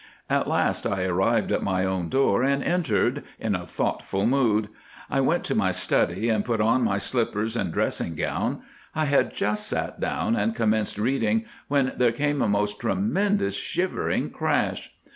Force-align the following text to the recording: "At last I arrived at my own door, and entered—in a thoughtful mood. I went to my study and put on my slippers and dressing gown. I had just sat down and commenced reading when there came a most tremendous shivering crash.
"At 0.31 0.47
last 0.47 0.87
I 0.87 1.03
arrived 1.03 1.51
at 1.51 1.61
my 1.61 1.85
own 1.85 2.09
door, 2.09 2.41
and 2.41 2.63
entered—in 2.63 3.53
a 3.53 3.67
thoughtful 3.67 4.25
mood. 4.25 4.67
I 5.11 5.21
went 5.21 5.43
to 5.43 5.53
my 5.53 5.69
study 5.69 6.27
and 6.27 6.43
put 6.43 6.59
on 6.59 6.83
my 6.83 6.97
slippers 6.97 7.55
and 7.55 7.71
dressing 7.71 8.15
gown. 8.15 8.63
I 8.95 9.05
had 9.05 9.31
just 9.31 9.67
sat 9.67 9.99
down 9.99 10.35
and 10.35 10.55
commenced 10.55 10.97
reading 10.97 11.45
when 11.67 11.93
there 11.97 12.11
came 12.11 12.41
a 12.41 12.49
most 12.49 12.79
tremendous 12.79 13.55
shivering 13.55 14.31
crash. 14.31 14.91